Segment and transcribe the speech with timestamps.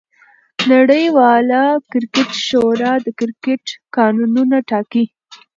[0.71, 3.63] نړۍواله کرکټ شورا د کرکټ
[3.95, 5.03] قانونونه ټاکي.